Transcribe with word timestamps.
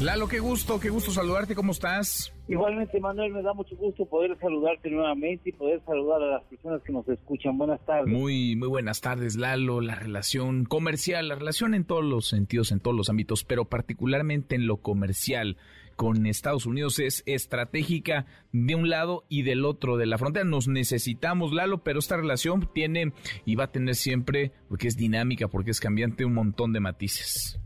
Lalo, 0.00 0.28
qué 0.28 0.38
gusto, 0.38 0.78
qué 0.78 0.90
gusto 0.90 1.10
saludarte, 1.10 1.56
¿cómo 1.56 1.72
estás? 1.72 2.32
Igualmente, 2.46 3.00
Manuel, 3.00 3.32
me 3.32 3.42
da 3.42 3.52
mucho 3.52 3.74
gusto 3.74 4.06
poder 4.06 4.38
saludarte 4.38 4.88
nuevamente 4.90 5.50
y 5.50 5.52
poder 5.52 5.82
saludar 5.84 6.22
a 6.22 6.26
las 6.34 6.44
personas 6.44 6.80
que 6.82 6.92
nos 6.92 7.08
escuchan. 7.08 7.58
Buenas 7.58 7.84
tardes. 7.84 8.06
Muy, 8.06 8.54
muy 8.54 8.68
buenas 8.68 9.00
tardes, 9.00 9.34
Lalo. 9.34 9.80
La 9.80 9.96
relación 9.96 10.66
comercial, 10.66 11.26
la 11.26 11.34
relación 11.34 11.74
en 11.74 11.84
todos 11.84 12.04
los 12.04 12.28
sentidos, 12.28 12.70
en 12.70 12.78
todos 12.78 12.96
los 12.96 13.10
ámbitos, 13.10 13.42
pero 13.42 13.64
particularmente 13.64 14.54
en 14.54 14.68
lo 14.68 14.76
comercial 14.76 15.56
con 15.96 16.26
Estados 16.26 16.64
Unidos 16.64 17.00
es 17.00 17.24
estratégica 17.26 18.26
de 18.52 18.76
un 18.76 18.88
lado 18.88 19.24
y 19.28 19.42
del 19.42 19.64
otro 19.64 19.96
de 19.96 20.06
la 20.06 20.16
frontera. 20.16 20.44
Nos 20.44 20.68
necesitamos, 20.68 21.52
Lalo, 21.52 21.82
pero 21.82 21.98
esta 21.98 22.16
relación 22.16 22.70
tiene 22.72 23.12
y 23.44 23.56
va 23.56 23.64
a 23.64 23.72
tener 23.72 23.96
siempre, 23.96 24.52
porque 24.68 24.86
es 24.86 24.96
dinámica, 24.96 25.48
porque 25.48 25.72
es 25.72 25.80
cambiante, 25.80 26.24
un 26.24 26.34
montón 26.34 26.72
de 26.72 26.78
matices 26.78 27.58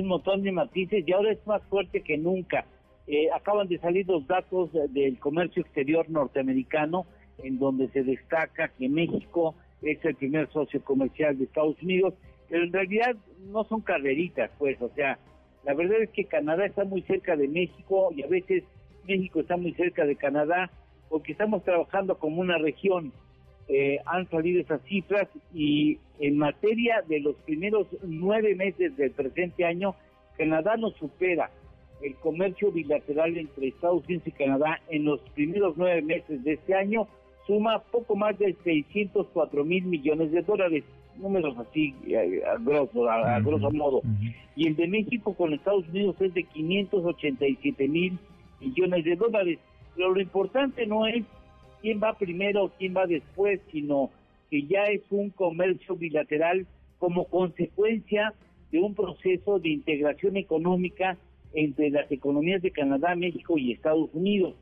un 0.00 0.08
montón 0.08 0.42
de 0.42 0.52
matices 0.52 1.06
y 1.06 1.12
ahora 1.12 1.32
es 1.32 1.46
más 1.46 1.62
fuerte 1.64 2.02
que 2.02 2.18
nunca. 2.18 2.64
Eh, 3.06 3.28
acaban 3.34 3.68
de 3.68 3.78
salir 3.78 4.06
los 4.06 4.26
datos 4.26 4.70
del 4.90 5.18
comercio 5.18 5.62
exterior 5.62 6.08
norteamericano, 6.08 7.06
en 7.42 7.58
donde 7.58 7.88
se 7.88 8.02
destaca 8.02 8.68
que 8.68 8.88
México 8.88 9.54
es 9.82 10.02
el 10.04 10.14
primer 10.14 10.50
socio 10.50 10.82
comercial 10.82 11.36
de 11.36 11.44
Estados 11.44 11.80
Unidos, 11.82 12.14
pero 12.48 12.64
en 12.64 12.72
realidad 12.72 13.16
no 13.50 13.64
son 13.64 13.80
carreritas, 13.80 14.50
pues, 14.58 14.80
o 14.80 14.88
sea, 14.90 15.18
la 15.64 15.74
verdad 15.74 16.02
es 16.02 16.10
que 16.10 16.24
Canadá 16.24 16.66
está 16.66 16.84
muy 16.84 17.02
cerca 17.02 17.36
de 17.36 17.48
México 17.48 18.10
y 18.14 18.22
a 18.22 18.26
veces 18.26 18.64
México 19.06 19.40
está 19.40 19.56
muy 19.56 19.72
cerca 19.74 20.04
de 20.04 20.16
Canadá 20.16 20.70
porque 21.08 21.32
estamos 21.32 21.64
trabajando 21.64 22.18
como 22.18 22.40
una 22.40 22.58
región. 22.58 23.12
Eh, 23.68 23.98
han 24.04 24.28
salido 24.28 24.60
esas 24.60 24.82
cifras 24.82 25.28
y 25.54 25.98
en 26.20 26.36
materia 26.36 27.02
de 27.08 27.20
los 27.20 27.34
primeros 27.36 27.86
nueve 28.02 28.54
meses 28.54 28.96
del 28.96 29.10
presente 29.12 29.64
año, 29.64 29.94
Canadá 30.36 30.76
nos 30.76 30.94
supera 30.96 31.50
el 32.02 32.14
comercio 32.16 32.70
bilateral 32.70 33.36
entre 33.38 33.68
Estados 33.68 34.04
Unidos 34.04 34.26
y 34.26 34.32
Canadá 34.32 34.80
en 34.90 35.04
los 35.04 35.20
primeros 35.34 35.74
nueve 35.76 36.02
meses 36.02 36.44
de 36.44 36.54
este 36.54 36.74
año 36.74 37.08
suma 37.46 37.78
poco 37.90 38.16
más 38.16 38.38
de 38.38 38.54
604 38.64 39.64
mil 39.64 39.84
millones 39.84 40.30
de 40.32 40.42
dólares, 40.42 40.84
números 41.16 41.56
así 41.58 41.94
eh, 42.06 42.42
a, 42.44 42.58
grosso, 42.58 43.08
a, 43.08 43.40
grosso 43.40 43.70
modo. 43.70 44.02
Y 44.56 44.68
el 44.68 44.76
de 44.76 44.88
México 44.88 45.34
con 45.34 45.52
Estados 45.52 45.88
Unidos 45.88 46.16
es 46.20 46.32
de 46.34 46.44
587 46.44 47.88
mil 47.88 48.18
millones 48.60 49.04
de 49.04 49.16
dólares. 49.16 49.58
Pero 49.94 50.14
lo 50.14 50.20
importante 50.20 50.86
no 50.86 51.06
es 51.06 51.24
quién 51.84 52.00
va 52.02 52.16
primero, 52.16 52.72
quién 52.78 52.96
va 52.96 53.06
después, 53.06 53.60
sino 53.70 54.10
que 54.50 54.62
ya 54.62 54.84
es 54.84 55.02
un 55.10 55.28
comercio 55.28 55.96
bilateral 55.96 56.66
como 56.98 57.26
consecuencia 57.26 58.32
de 58.72 58.80
un 58.80 58.94
proceso 58.94 59.58
de 59.58 59.68
integración 59.68 60.38
económica 60.38 61.18
entre 61.52 61.90
las 61.90 62.10
economías 62.10 62.62
de 62.62 62.70
Canadá, 62.70 63.14
México 63.14 63.58
y 63.58 63.72
Estados 63.72 64.08
Unidos, 64.14 64.54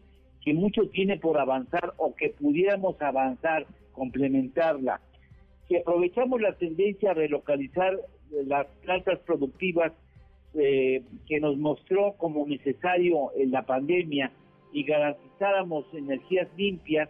que 0.45 0.53
mucho 0.53 0.89
tiene 0.89 1.17
por 1.17 1.39
avanzar 1.39 1.93
o 1.97 2.13
que 2.17 2.31
pudiéramos 2.31 3.01
avanzar, 3.01 3.67
complementarla. 3.93 5.01
Si 5.69 5.77
aprovechamos 5.77 6.41
la 6.41 6.55
tendencia 6.55 7.13
a 7.13 7.15
relocalizar 7.15 8.01
las 8.47 8.67
plantas 8.83 9.21
productivas 9.21 9.93
eh, 10.55 11.03
que 11.29 11.39
nos 11.39 11.57
mostró 11.57 12.15
como 12.19 12.45
necesario 12.49 13.31
en 13.37 13.53
la 13.53 13.63
pandemia 13.63 14.33
y 14.73 14.85
garantizáramos 14.85 15.85
energías 15.93 16.49
limpias, 16.57 17.09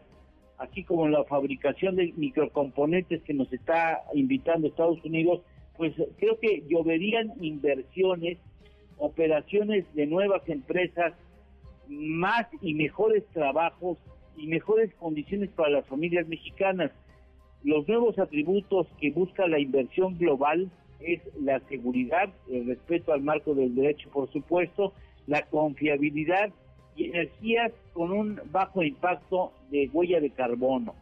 así 0.59 0.85
como 0.85 1.09
la 1.09 1.25
fabricación 1.25 1.97
de 1.97 2.13
microcomponentes 2.17 3.23
que 3.23 3.35
nos 3.35 3.53
está 3.53 4.03
invitando 4.15 4.69
Estados 4.69 5.05
Unidos, 5.05 5.41
pues 5.77 5.95
creo 6.19 6.39
que 6.39 6.65
lloverían 6.69 7.33
inversiones, 7.41 8.39
operaciones 8.99 9.85
de 9.95 10.07
nuevas 10.07 10.47
empresas, 10.49 11.15
más 11.89 12.47
y 12.61 12.75
mejores 12.75 13.25
trabajos 13.33 13.99
y 14.37 14.47
mejores 14.47 14.95
condiciones 14.95 15.51
para 15.51 15.71
las 15.71 15.87
familias 15.87 16.27
mexicanas. 16.29 16.91
Los 17.65 17.87
nuevos 17.87 18.19
atributos 18.19 18.87
que 19.01 19.11
busca 19.11 19.47
la 19.47 19.59
inversión 19.59 20.17
global 20.19 20.71
es 21.01 21.21
la 21.41 21.61
seguridad, 21.69 22.33
el 22.51 22.67
respeto 22.67 23.13
al 23.13 23.23
marco 23.23 23.55
del 23.55 23.75
derecho, 23.75 24.09
por 24.11 24.31
supuesto, 24.33 24.93
la 25.27 25.43
confiabilidad 25.47 26.53
y 26.97 27.07
energías 27.07 27.73
con 27.93 28.13
un 28.13 28.41
bajo 28.51 28.83
impacto 28.83 29.53
de 29.71 29.89
huella 29.93 30.21
de 30.21 30.31
carbono. 30.31 30.95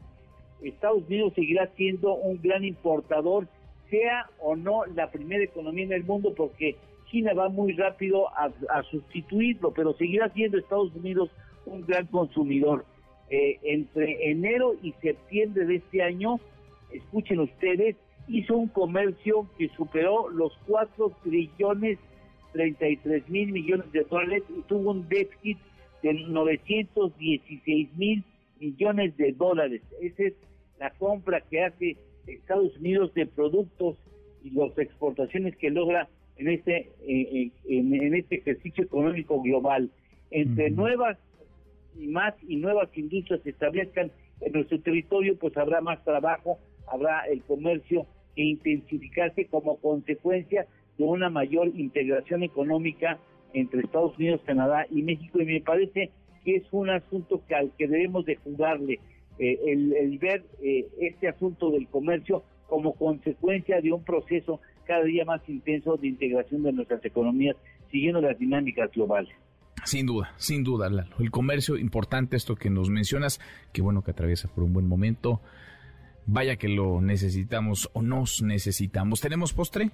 Estados 0.63 1.05
Unidos 1.09 1.33
seguirá 1.35 1.69
siendo 1.77 2.15
un 2.15 2.41
gran 2.43 2.65
importador, 2.65 3.47
sea 3.89 4.29
o 4.41 4.57
no 4.57 4.85
la 4.87 5.11
primera 5.11 5.43
economía 5.43 5.85
en 5.85 5.93
el 5.93 6.05
mundo, 6.05 6.35
porque 6.37 6.77
China 7.11 7.33
va 7.35 7.49
muy 7.49 7.73
rápido 7.73 8.29
a, 8.29 8.53
sustituirlo, 8.91 9.73
pero 9.73 9.95
seguirá 9.95 10.29
siendo 10.31 10.59
Estados 10.59 10.95
Unidos 10.95 11.31
un 11.67 11.85
gran 11.87 12.07
consumidor. 12.07 12.85
Eh, 13.31 13.59
entre 13.63 14.31
enero 14.31 14.75
y 14.83 14.93
septiembre 15.01 15.65
de 15.65 15.77
este 15.77 16.03
año, 16.03 16.41
escuchen 16.93 17.41
ustedes, 17.41 17.97
hizo 18.29 18.57
un 18.57 18.69
comercio 18.69 19.47
que 19.59 19.69
superó 19.71 20.29
los 20.29 20.57
4 20.67 21.13
trillones 21.25 21.99
33 22.53 23.29
mil 23.29 23.53
millones 23.53 23.91
de 23.93 24.03
dólares 24.05 24.43
y 24.49 24.63
tuvo 24.63 24.91
un 24.91 25.09
déficit 25.09 25.59
de 26.03 26.15
916 26.15 27.97
mil 27.97 28.25
millones 28.59 29.17
de 29.17 29.33
dólares. 29.33 29.83
Esa 30.01 30.25
es 30.25 30.35
la 30.79 30.91
compra 30.91 31.41
que 31.41 31.65
hace 31.65 31.97
Estados 32.27 32.77
Unidos 32.79 33.13
de 33.15 33.27
productos 33.27 33.97
y 34.43 34.51
las 34.51 34.77
exportaciones 34.79 35.57
que 35.57 35.71
logra 35.71 36.09
en 36.37 36.49
este 36.49 36.91
eh, 37.07 37.51
en, 37.69 38.15
este 38.15 38.37
ejercicio 38.37 38.85
económico 38.85 39.41
global. 39.43 39.91
Entre 40.31 40.71
nuevas 40.71 41.19
y 41.99 42.07
más 42.07 42.35
y 42.47 42.57
nuevas 42.57 42.89
industrias 42.97 43.43
se 43.43 43.51
establezcan 43.51 44.11
en 44.41 44.53
nuestro 44.53 44.81
territorio, 44.81 45.37
pues 45.39 45.57
habrá 45.57 45.81
más 45.81 46.03
trabajo, 46.05 46.59
habrá 46.87 47.27
el 47.27 47.43
comercio 47.43 48.07
que 48.35 48.43
intensificarse 48.43 49.47
como 49.47 49.77
consecuencia 49.79 50.67
de 50.97 51.05
una 51.05 51.29
mayor 51.29 51.69
integración 51.69 52.43
económica 52.43 53.19
entre 53.55 53.81
Estados 53.81 54.17
Unidos, 54.19 54.41
Canadá 54.45 54.87
y 54.91 55.03
México 55.03 55.41
y 55.41 55.45
me 55.45 55.61
parece 55.61 56.11
que 56.45 56.57
es 56.57 56.65
un 56.73 56.91
asunto 56.91 57.43
que 57.47 57.55
al 57.55 57.71
que 57.77 57.87
debemos 57.87 58.25
de 58.25 58.37
jugarle 58.37 58.99
eh, 59.39 59.59
el, 59.67 60.19
ver 60.19 60.45
eh, 60.63 60.87
este 61.01 61.29
asunto 61.29 61.71
del 61.71 61.87
comercio 61.89 62.43
como 62.69 62.95
consecuencia 62.95 63.81
de 63.81 63.93
un 63.93 64.05
proceso 64.05 64.61
cada 64.87 65.05
día 65.05 65.25
más 65.25 65.41
intenso 65.49 65.97
de 65.97 66.09
integración 66.09 66.63
de 66.63 66.73
nuestras 66.73 67.05
economías 67.05 67.57
siguiendo 67.91 68.21
las 68.21 68.39
dinámicas 68.39 68.91
globales. 68.93 69.35
Sin 69.85 70.07
duda, 70.07 70.33
sin 70.37 70.63
duda, 70.63 70.89
El 71.19 71.31
comercio, 71.31 71.77
importante 71.77 72.37
esto 72.37 72.55
que 72.55 72.71
nos 72.71 72.91
mencionas, 72.91 73.41
que 73.73 73.83
bueno 73.83 74.03
que 74.03 74.11
atraviesa 74.11 74.49
por 74.49 74.65
un 74.65 74.73
buen 74.73 74.87
momento. 74.87 75.41
Vaya 76.27 76.57
que 76.57 76.69
lo 76.69 77.01
necesitamos 77.01 77.91
o 77.95 78.03
nos 78.03 78.43
necesitamos. 78.43 79.21
¿Tenemos 79.21 79.53
postre? 79.53 79.91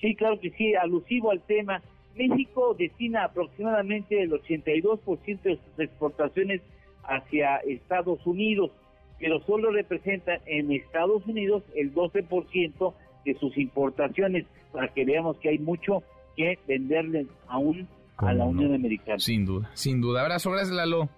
Sí, 0.00 0.14
claro 0.16 0.40
que 0.40 0.50
sí, 0.50 0.74
alusivo 0.74 1.30
al 1.30 1.42
tema 1.42 1.80
México 2.14 2.74
destina 2.78 3.24
aproximadamente 3.24 4.22
el 4.22 4.32
82% 4.32 5.42
de 5.42 5.56
sus 5.56 5.78
exportaciones 5.78 6.60
hacia 7.04 7.56
Estados 7.58 8.24
Unidos, 8.26 8.70
pero 9.18 9.40
solo 9.40 9.70
representa 9.70 10.32
en 10.46 10.72
Estados 10.72 11.26
Unidos 11.26 11.62
el 11.74 11.94
12% 11.94 12.94
de 13.24 13.34
sus 13.34 13.56
importaciones, 13.58 14.46
para 14.72 14.88
que 14.88 15.04
veamos 15.04 15.38
que 15.38 15.50
hay 15.50 15.58
mucho 15.58 16.02
que 16.36 16.58
venderle 16.66 17.26
aún 17.48 17.88
a 18.16 18.32
la 18.32 18.44
Unión 18.44 18.74
Americana. 18.74 19.18
Sin 19.18 19.44
duda, 19.44 19.70
sin 19.74 20.00
duda. 20.00 20.22
Abrazo, 20.22 20.50
gracias 20.50 20.74
Lalo. 20.74 21.08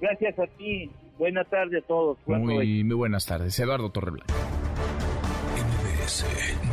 Gracias 0.00 0.38
a 0.38 0.46
ti. 0.46 0.90
Buenas 1.18 1.48
tardes 1.50 1.84
a 1.84 1.86
todos. 1.86 2.18
Muy, 2.26 2.82
muy 2.82 2.96
buenas 2.96 3.26
tardes. 3.26 3.58
Eduardo 3.60 3.90
Torreblanca. 3.90 4.32
MBS 5.54 6.24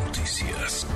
Noticias. 0.06 0.88